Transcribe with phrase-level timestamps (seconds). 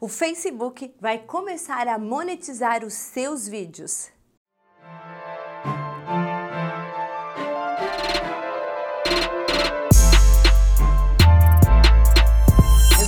[0.00, 4.12] O Facebook vai começar a monetizar os seus vídeos.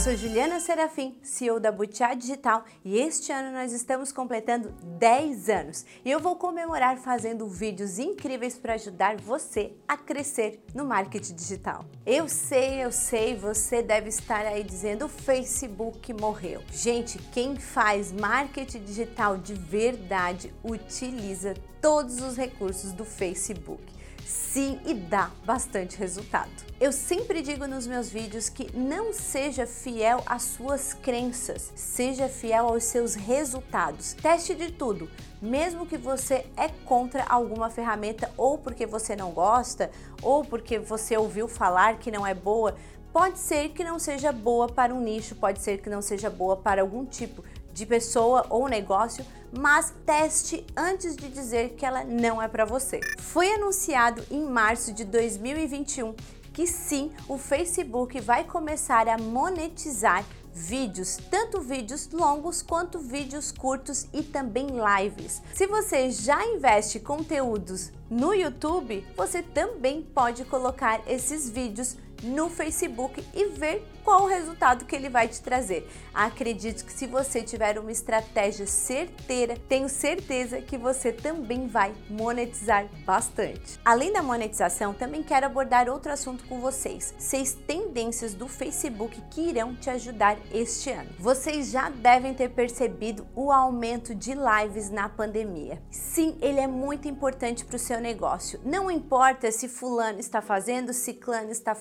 [0.03, 5.85] Sou Juliana Serafim, CEO da Butiá Digital e este ano nós estamos completando 10 anos
[6.03, 11.85] e eu vou comemorar fazendo vídeos incríveis para ajudar você a crescer no marketing digital.
[12.07, 16.63] Eu sei, eu sei, você deve estar aí dizendo o Facebook morreu.
[16.73, 24.00] Gente, quem faz marketing digital de verdade utiliza todos os recursos do Facebook
[24.31, 26.51] sim e dá bastante resultado.
[26.81, 32.69] Eu sempre digo nos meus vídeos que não seja fiel às suas crenças, seja fiel
[32.69, 34.15] aos seus resultados.
[34.15, 35.11] Teste de tudo,
[35.43, 39.91] mesmo que você é contra alguma ferramenta ou porque você não gosta
[40.23, 42.77] ou porque você ouviu falar que não é boa,
[43.13, 46.57] pode ser que não seja boa para um nicho, pode ser que não seja boa
[46.57, 52.41] para algum tipo de pessoa ou negócio, mas teste antes de dizer que ela não
[52.41, 53.01] é para você.
[53.19, 56.15] Foi anunciado em março de 2021
[56.53, 64.07] que sim, o Facebook vai começar a monetizar vídeos, tanto vídeos longos quanto vídeos curtos
[64.13, 65.41] e também lives.
[65.55, 73.25] Se você já investe conteúdos no YouTube, você também pode colocar esses vídeos no Facebook
[73.35, 75.89] e ver qual o resultado que ele vai te trazer.
[76.13, 82.87] Acredito que se você tiver uma estratégia certeira, tenho certeza que você também vai monetizar
[83.05, 83.79] bastante.
[83.85, 89.43] Além da monetização, também quero abordar outro assunto com vocês: seis tendências do Facebook que
[89.43, 91.11] irão te ajudar este ano.
[91.19, 95.81] Vocês já devem ter percebido o aumento de lives na pandemia.
[95.91, 98.61] Sim, ele é muito importante para o seu negócio.
[98.65, 101.75] Não importa se fulano está fazendo, ciclano está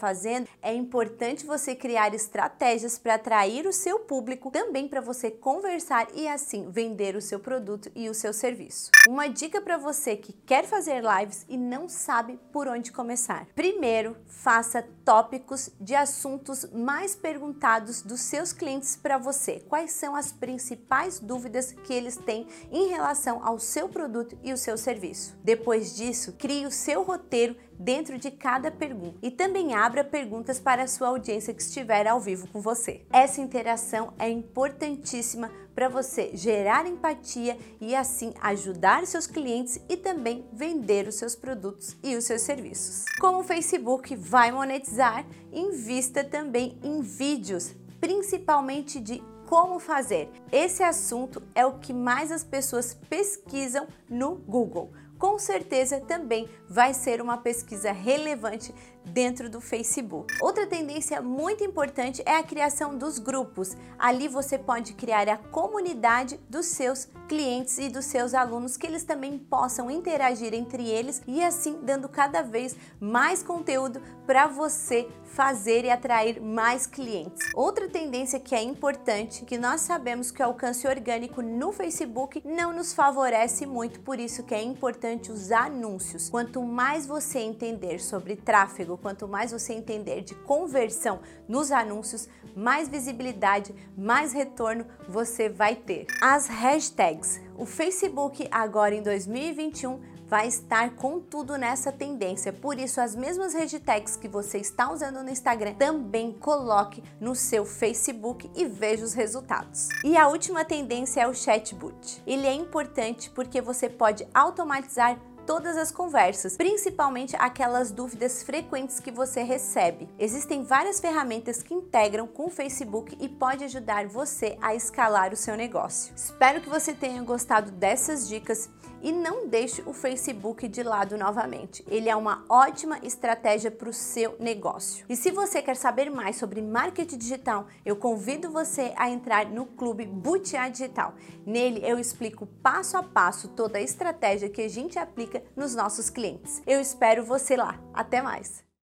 [0.62, 6.28] é importante você criar estratégias para atrair o seu público, também para você conversar e
[6.28, 8.92] assim vender o seu produto e o seu serviço.
[9.08, 13.48] Uma dica para você que quer fazer lives e não sabe por onde começar.
[13.56, 19.64] Primeiro, faça tópicos de assuntos mais perguntados dos seus clientes para você.
[19.68, 24.58] Quais são as principais dúvidas que eles têm em relação ao seu produto e o
[24.58, 25.38] seu serviço?
[25.44, 30.84] Depois disso, crie o seu roteiro dentro de cada pergunta e também abra perguntas para
[30.84, 33.06] a sua audiência que estiver ao vivo com você.
[33.10, 40.46] Essa interação é importantíssima para você gerar empatia e assim ajudar seus clientes e também
[40.52, 43.06] vender os seus produtos e os seus serviços.
[43.22, 50.30] Como o Facebook vai monetizar, invista também em vídeos, principalmente de como fazer.
[50.52, 56.94] Esse assunto é o que mais as pessoas pesquisam no Google com certeza também vai
[56.94, 58.74] ser uma pesquisa relevante
[59.06, 60.34] dentro do Facebook.
[60.42, 63.76] Outra tendência muito importante é a criação dos grupos.
[63.98, 69.04] Ali você pode criar a comunidade dos seus clientes e dos seus alunos que eles
[69.04, 75.86] também possam interagir entre eles e assim dando cada vez mais conteúdo para você fazer
[75.86, 77.48] e atrair mais clientes.
[77.54, 82.74] Outra tendência que é importante, que nós sabemos que o alcance orgânico no Facebook não
[82.74, 86.30] nos favorece muito, por isso que é importante os anúncios.
[86.30, 92.28] Quanto mais você entender sobre tráfego, quanto mais você entender de conversão nos anúncios,
[92.60, 96.06] mais visibilidade, mais retorno você vai ter.
[96.22, 97.40] As hashtags.
[97.58, 102.54] O Facebook agora em 2021 vai estar com tudo nessa tendência.
[102.54, 107.66] Por isso, as mesmas hashtags que você está usando no Instagram, também coloque no seu
[107.66, 109.90] Facebook e veja os resultados.
[110.04, 112.22] E a última tendência é o chatbot.
[112.28, 115.18] Ele é importante porque você pode automatizar
[115.50, 120.08] todas as conversas, principalmente aquelas dúvidas frequentes que você recebe.
[120.20, 125.36] Existem várias ferramentas que integram com o Facebook e pode ajudar você a escalar o
[125.36, 126.14] seu negócio.
[126.16, 128.70] Espero que você tenha gostado dessas dicas
[129.02, 131.84] e não deixe o Facebook de lado novamente.
[131.88, 135.06] Ele é uma ótima estratégia para o seu negócio.
[135.10, 139.66] E se você quer saber mais sobre marketing digital, eu convido você a entrar no
[139.66, 141.14] clube Butiá Digital.
[141.46, 146.10] Nele eu explico passo a passo toda a estratégia que a gente aplica nos nossos
[146.10, 146.62] clientes.
[146.66, 147.80] Eu espero você lá.
[147.94, 148.69] Até mais!